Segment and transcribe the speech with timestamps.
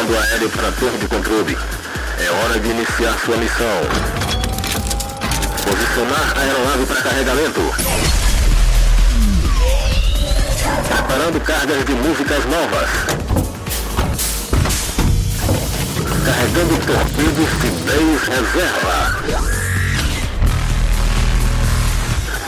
[0.00, 1.58] Comando aéreo para torre de controle.
[2.18, 3.80] É hora de iniciar sua missão.
[5.62, 7.60] Posicionar a aeronave para carregamento.
[10.88, 12.88] Preparando cargas de músicas novas.
[16.24, 19.18] Carregando torpedos de 10 reserva.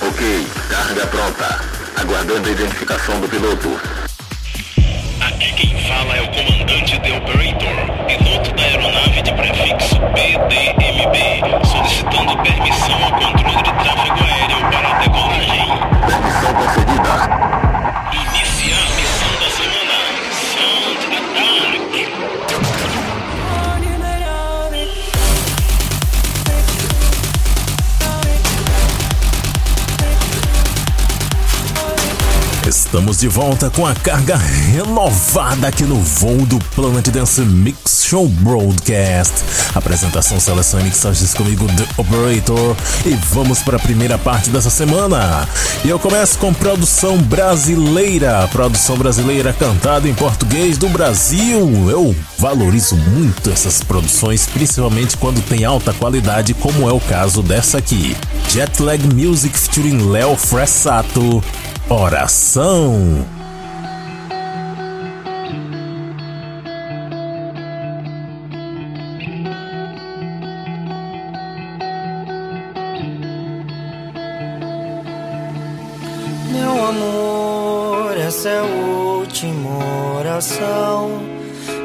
[0.09, 1.61] Ok, carga pronta.
[2.01, 3.79] Aguardando a identificação do piloto.
[5.21, 6.52] Aqui quem fala é o comandante
[7.03, 14.61] The Operator, piloto da aeronave de prefixo PDMB, solicitando permissão ao controle de tráfego aéreo
[14.71, 15.67] para a decolagem.
[16.07, 17.13] Permissão concedida.
[18.13, 19.02] Iniciar
[32.93, 38.29] Estamos de volta com a carga renovada aqui no voo do Planet Dance Mix Show
[38.29, 39.33] Broadcast.
[39.75, 42.77] Apresentação, seleção e mixagens comigo, The Operator.
[43.07, 45.49] E vamos para a primeira parte dessa semana.
[45.83, 48.47] E eu começo com produção brasileira.
[48.49, 51.89] Produção brasileira cantada em português do Brasil.
[51.89, 57.79] Eu valorizo muito essas produções, principalmente quando tem alta qualidade, como é o caso dessa
[57.79, 58.15] aqui.
[58.51, 61.43] Jetlag Music featuring Léo Fressato.
[61.89, 63.27] Oração.
[76.51, 79.69] Meu amor, essa é a última
[80.19, 81.42] oração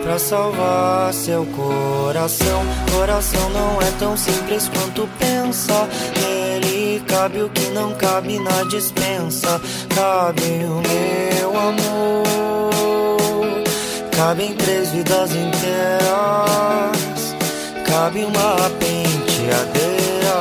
[0.07, 2.63] pra salvar seu coração.
[2.95, 5.85] Coração não é tão simples quanto pensa.
[6.21, 9.59] Nele cabe o que não cabe na dispensa.
[9.93, 12.23] Cabe o meu amor,
[14.15, 16.07] cabem três vidas inteiras.
[17.85, 20.37] Cabe uma penteadeira,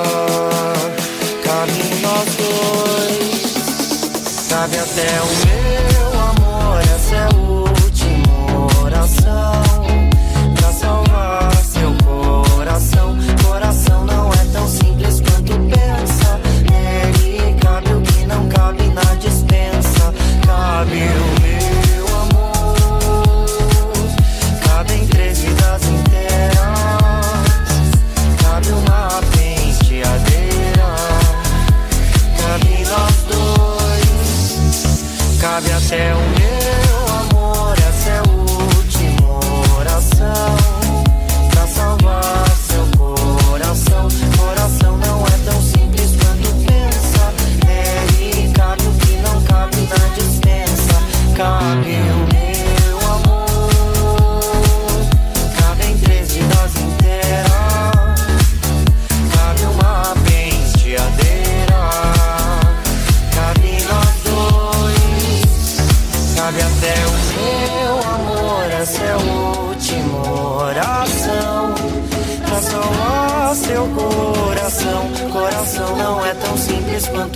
[1.43, 3.57] cabe nós dois.
[4.49, 5.66] Cabe até o meu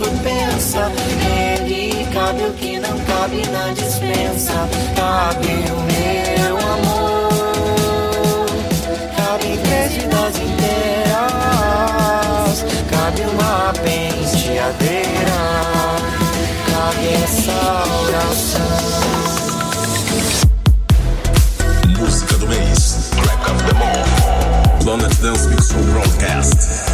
[0.01, 0.91] quanto pensa.
[2.13, 4.67] Cabe o que não cabe na dispensa.
[4.95, 7.29] Cabe o meu amor,
[9.15, 11.11] cabe três vidas inteiras.
[12.89, 15.39] Cabe uma penteadeira,
[16.69, 17.59] cabe essa
[18.03, 18.81] oração.
[21.97, 23.09] Música do mês.
[23.11, 24.83] Track of the month.
[24.83, 26.90] Planet Dance Mix Broadcast.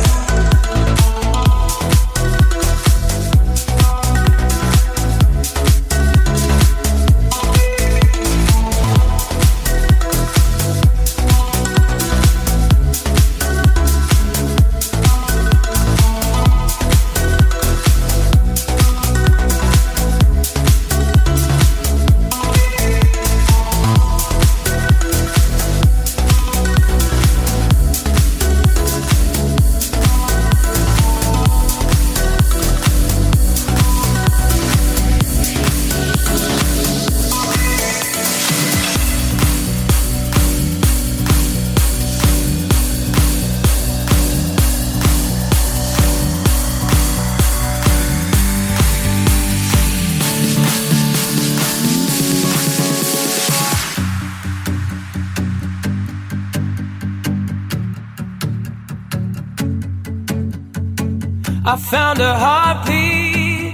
[61.92, 63.74] Found a heartbeat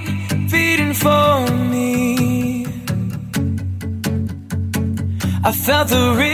[0.52, 2.68] beating for me.
[5.44, 6.33] I felt the rhythm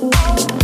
[0.00, 0.63] Thank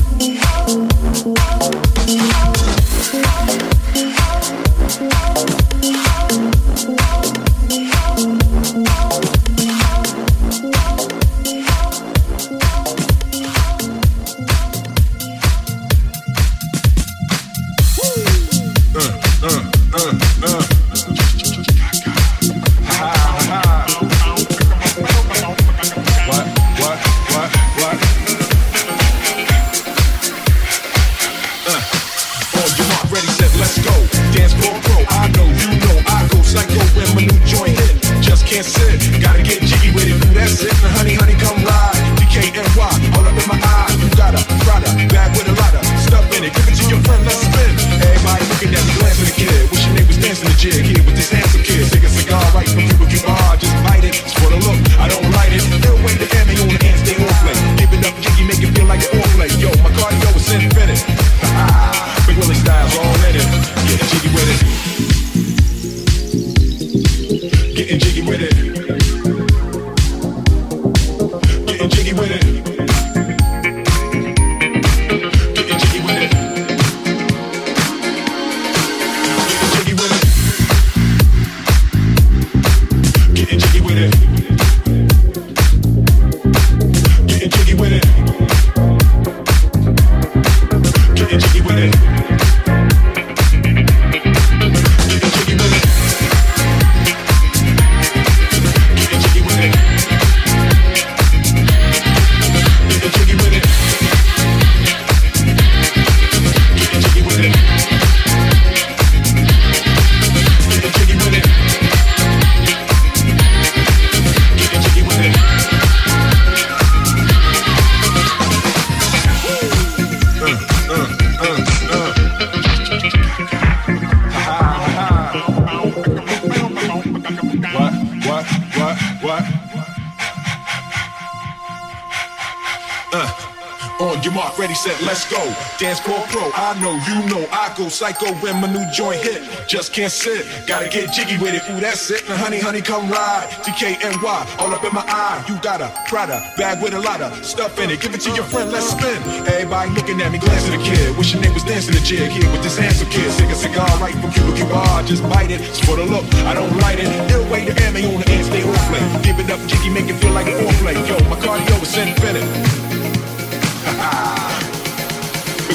[135.80, 139.40] Dance for pro, I know, you know, I go psycho when my new joint hit.
[139.66, 141.64] Just can't sit, gotta get jiggy with it.
[141.72, 142.20] Ooh, that's it.
[142.28, 143.48] Now, honey, honey, come ride.
[143.64, 145.42] DKNY, all up in my eye.
[145.48, 148.02] You got a Prada bag with a lot of stuff in it.
[148.02, 149.16] Give it to your friend, let's spin.
[149.48, 151.16] Everybody looking at me, glancing at the kid.
[151.16, 153.32] Wish your name was dancing the jig here with this handsome kid.
[153.32, 155.02] Sick a cigar right from Cuba Cuba.
[155.08, 155.62] Just bite it.
[155.62, 157.08] It's for the look, I don't light it.
[157.32, 159.00] Ill way to ammo on the end, stay on play.
[159.24, 161.00] Give it up, jiggy, make it feel like a foreplay.
[161.08, 162.89] Yo, my cardio is infinite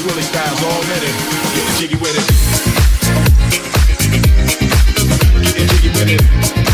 [0.06, 0.62] all styles
[1.54, 2.26] Get jiggy with it.
[5.70, 6.65] Jiggy with it.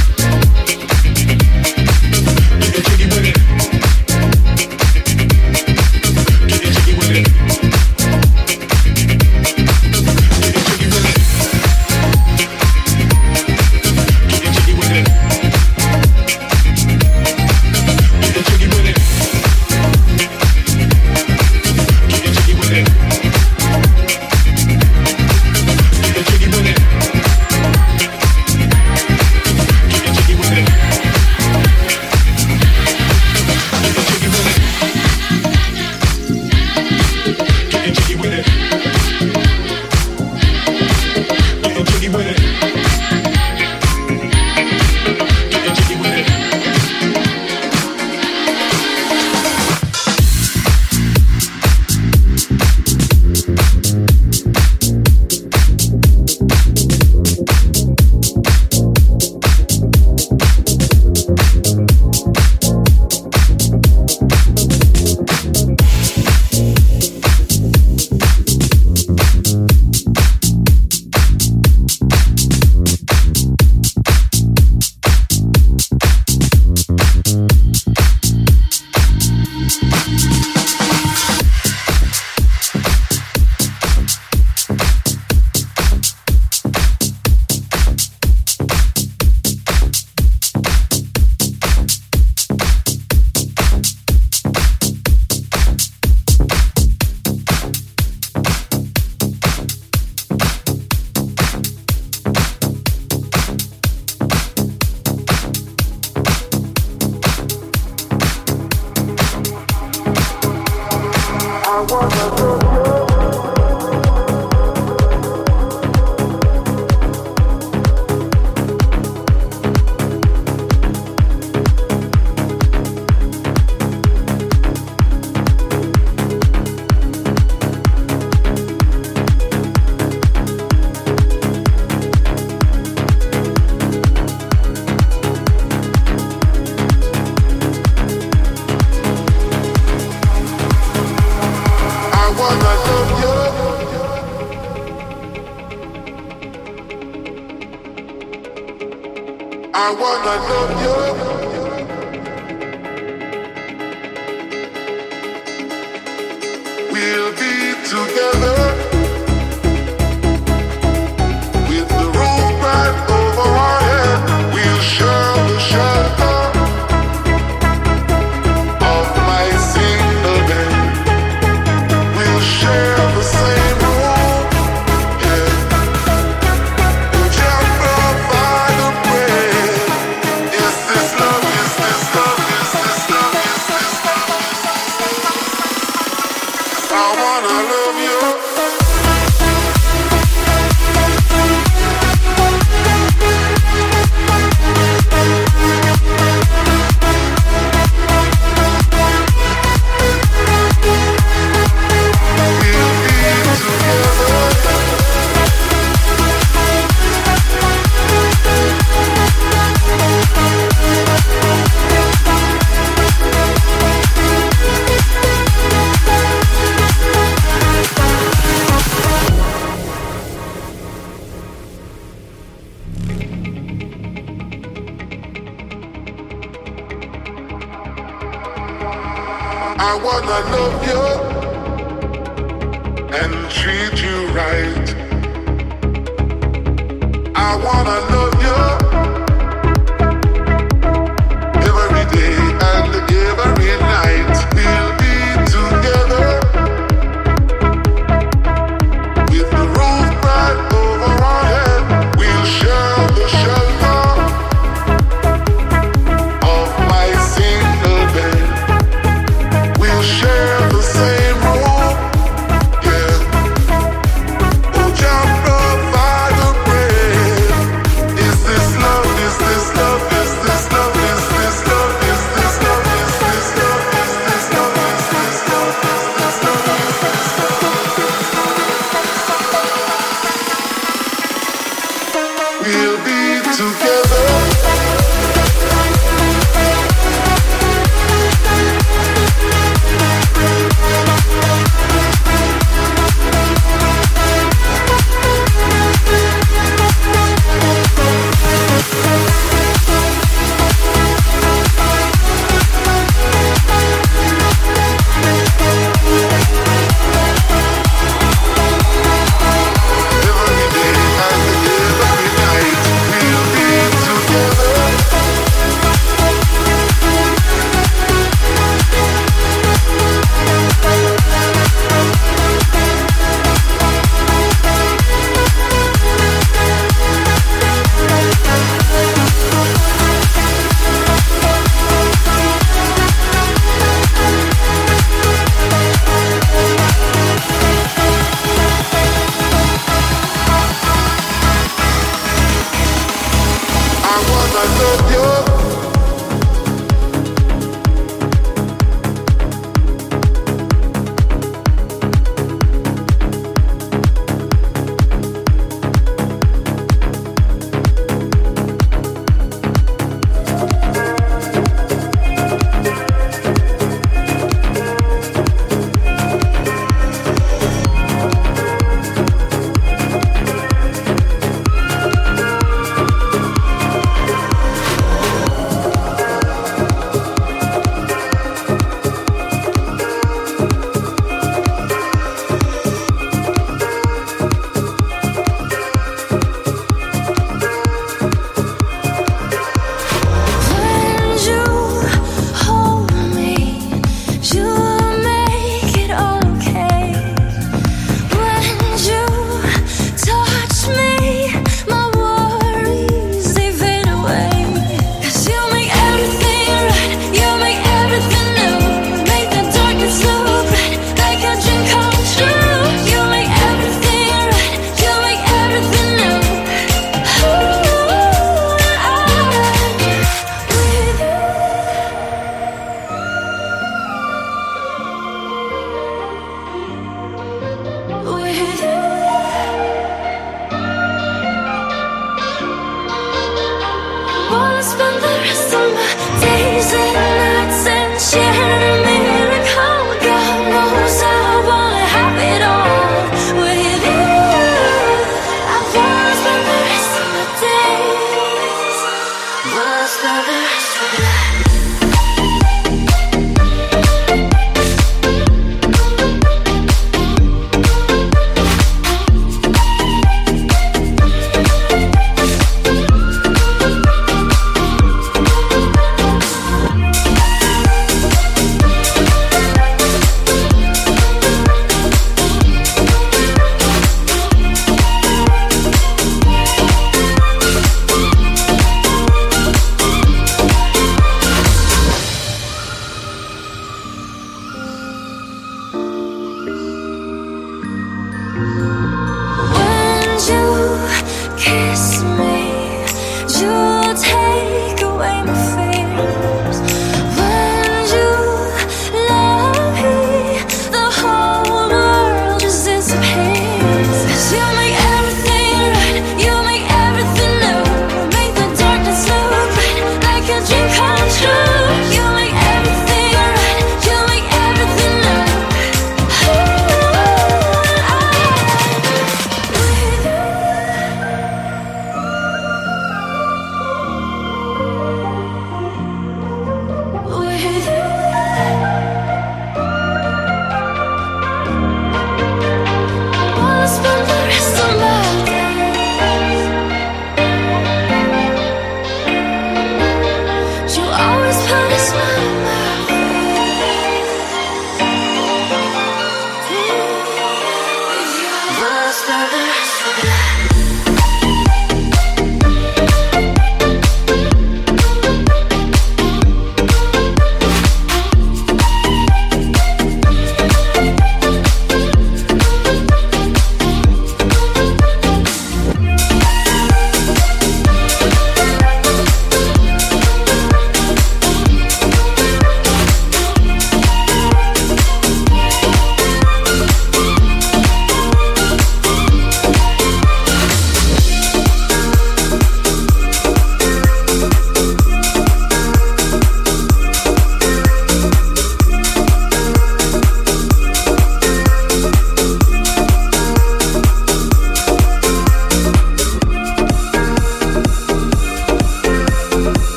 [149.75, 151.52] I wanna love you.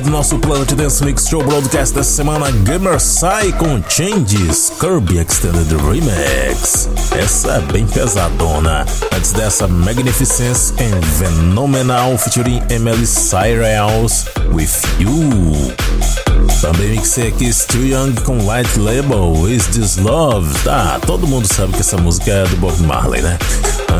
[0.00, 5.68] Do nosso Planet Dance Mix Show Broadcast dessa semana, Gamer Sai com Changes, Kirby Extended
[5.76, 6.88] Remix.
[7.18, 8.86] Essa é bem pesadona.
[9.14, 15.74] Antes dessa, Magnificence and Phenomenal featuring Emily Cyrus With You.
[16.60, 20.52] Também mixei aqui Still Young com White Label, Is This Love?
[20.64, 23.38] Tá, todo mundo sabe que essa música é do Bob Marley, né?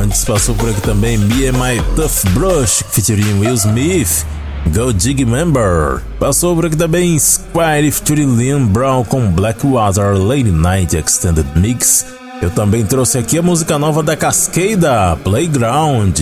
[0.02, 4.24] Antes passou por aqui também Me and My Tough Brush, featuring Will Smith.
[4.68, 6.02] Go Dig Member.
[6.18, 12.06] Passou por aqui também Squire featuring Liam Brown com Blackwater Lady Night Extended Mix.
[12.40, 16.18] Eu também trouxe aqui a música nova da Cascada, Playground.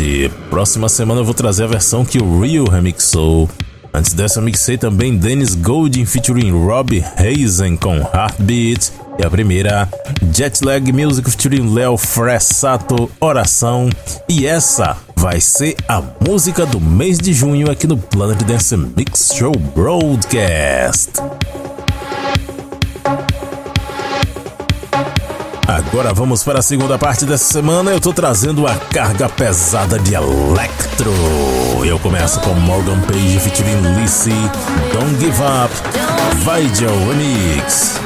[0.51, 3.49] Próxima semana eu vou trazer a versão que o Rio remixou.
[3.93, 8.93] Antes dessa, eu mixei também Dennis Golding featuring Rob Hazen com Heartbeat.
[9.19, 9.89] E a primeira,
[10.33, 13.89] Jetlag Music featuring Léo Fressato, Oração.
[14.29, 19.33] E essa vai ser a música do mês de junho aqui no Planet Dance Mix
[19.35, 21.11] Show Broadcast.
[25.67, 27.91] Agora vamos para a segunda parte dessa semana.
[27.91, 31.13] Eu tô trazendo a carga pesada de electro.
[31.85, 34.31] Eu começo com Morgan Page featuring Lissy,
[34.93, 35.75] Don't Give Up,
[36.45, 37.99] Vigil Remix.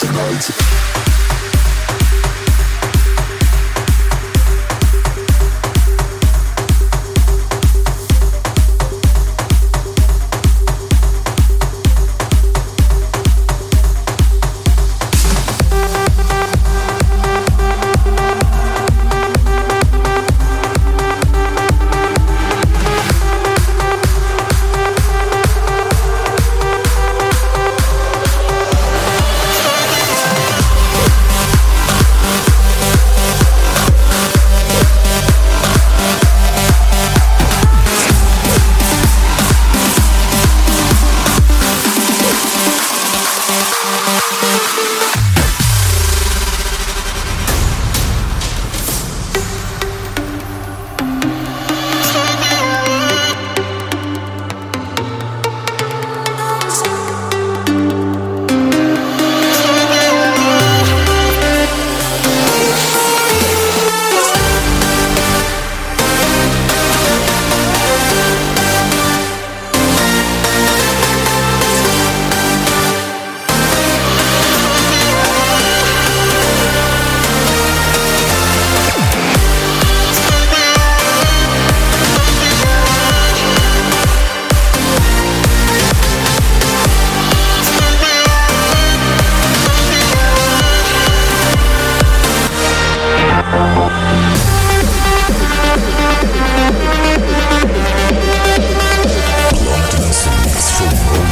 [0.00, 0.89] Tonight.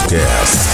[0.09, 0.68] Podcast.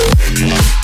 [0.00, 0.79] Yeah.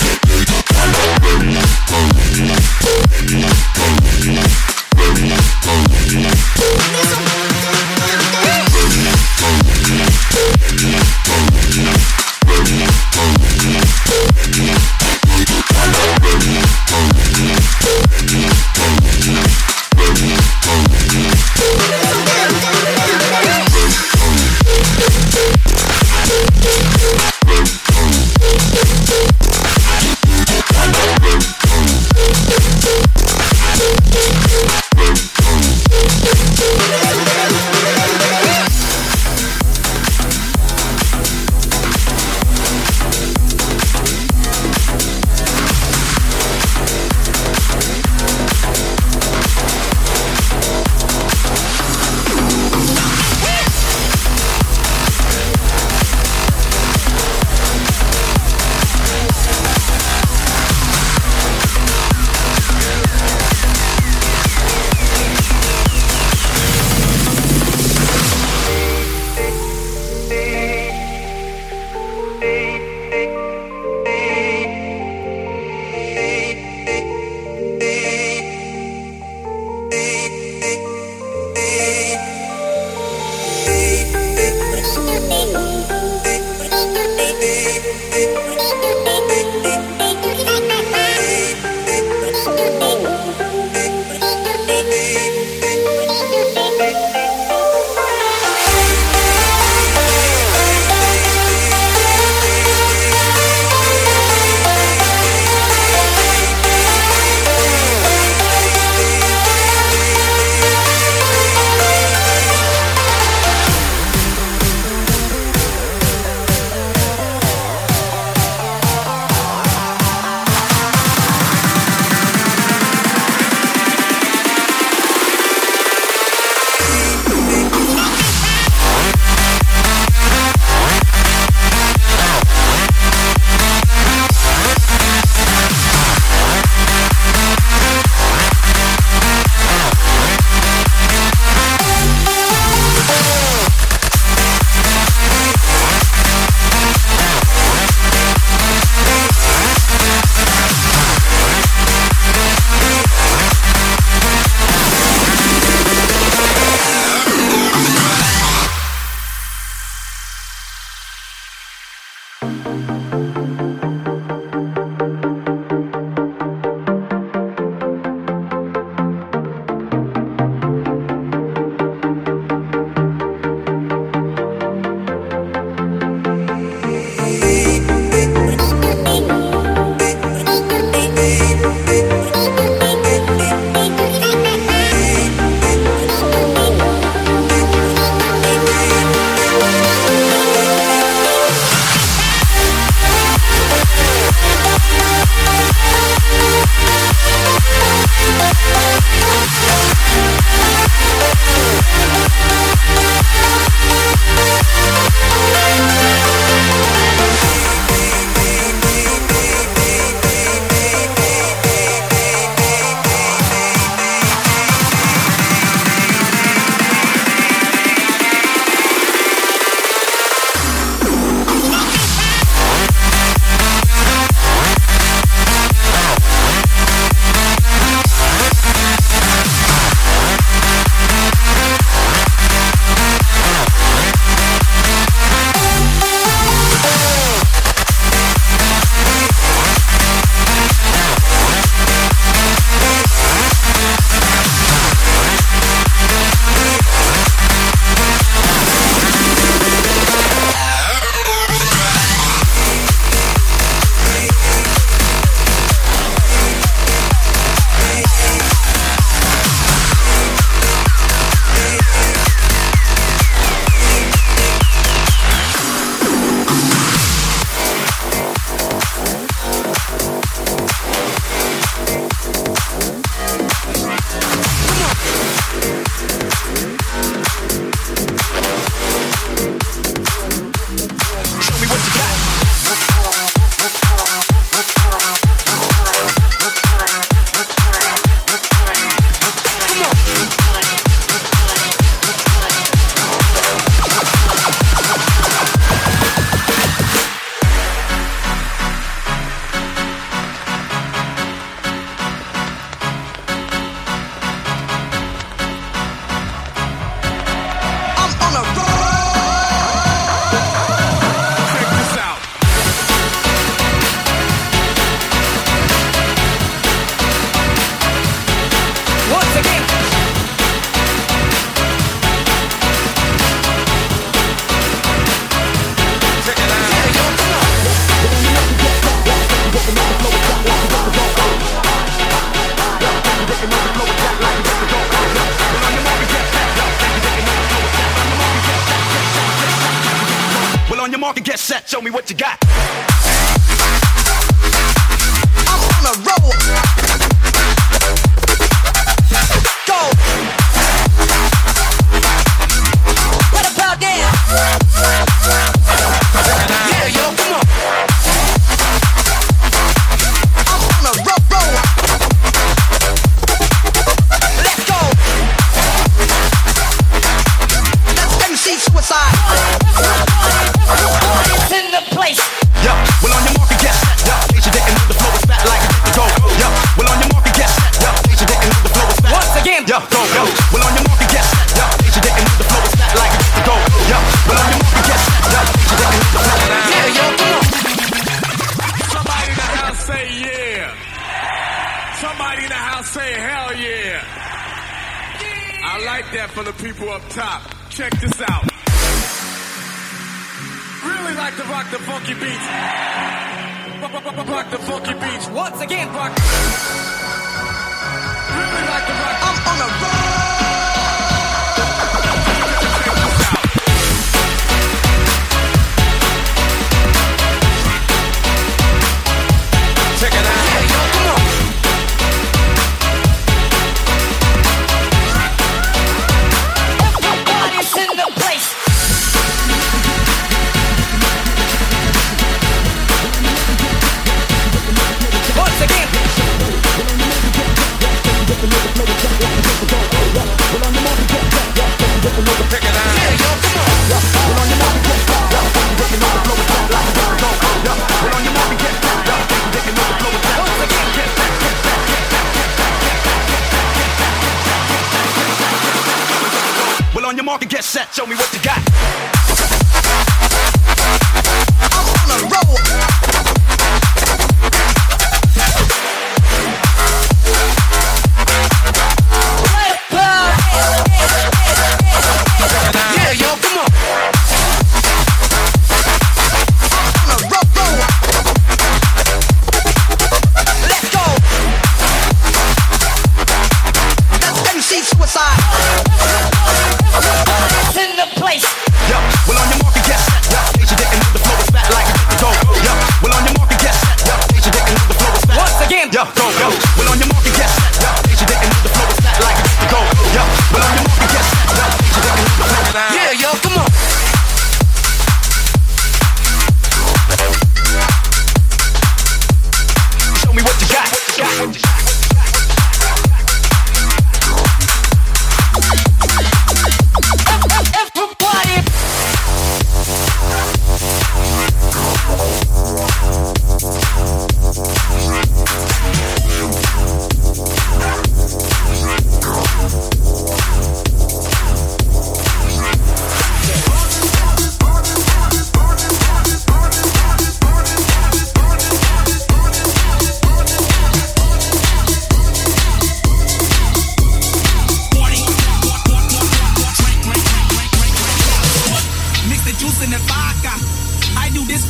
[341.77, 342.46] show me what you got.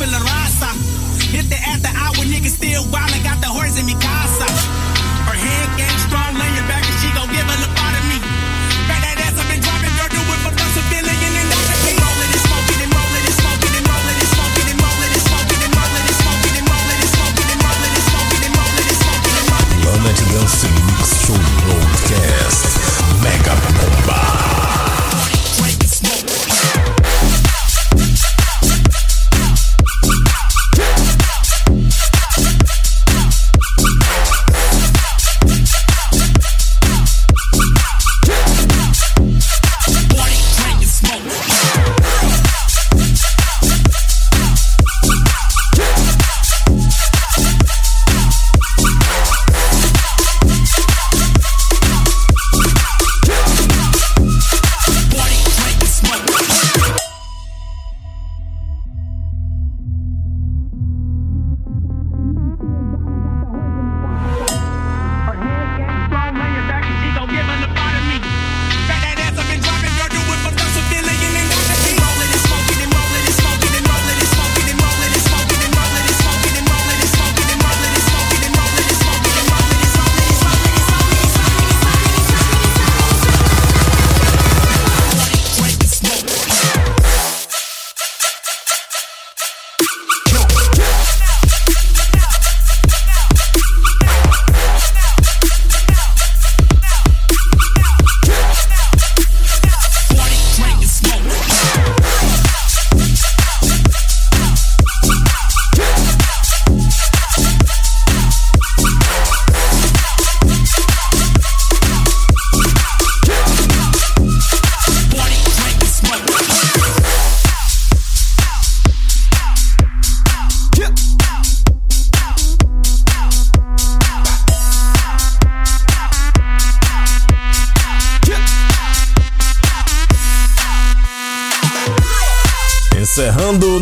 [0.00, 0.70] in La Raza.
[1.32, 4.47] Hit the after hour, niggas still wildin', got the horse in me casa.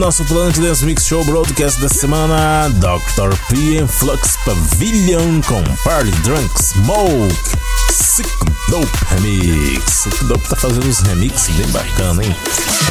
[0.07, 3.37] Nosso Planet Dance Mix Show Broadcast da semana, Dr.
[3.49, 7.35] P and Flux Pavilion com Party Drunk Smoke.
[7.91, 8.31] Sick
[8.69, 9.83] Dope Remix.
[9.93, 12.37] Sick Dope tá fazendo uns remixes bem bacana, hein?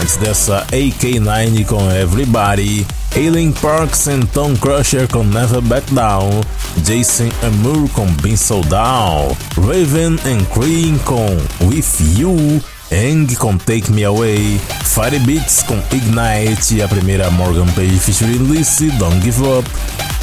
[0.01, 2.85] Antes dessa, AK9 com Everybody.
[3.15, 6.41] Alien Parks and Tom Crusher com Never Back Down,
[6.83, 11.85] Jason Amour com Been So Down, Raven and Cream com With
[12.17, 12.61] You,
[12.95, 18.89] Eng com Take Me Away, Fire Beats com Ignite, a primeira Morgan Page featuring Lissy,
[18.91, 19.69] Don't Give Up,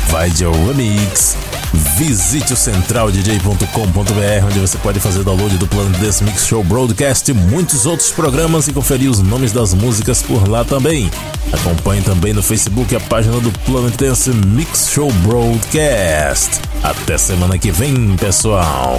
[0.09, 1.37] Vigil Remix.
[1.99, 7.35] Visite o centraldj.com.br, onde você pode fazer download do Planet Dance Mix Show Broadcast e
[7.35, 11.11] muitos outros programas e conferir os nomes das músicas por lá também.
[11.53, 16.59] Acompanhe também no Facebook a página do Planet Dance Mix Show Broadcast.
[16.83, 18.99] Até semana que vem, pessoal.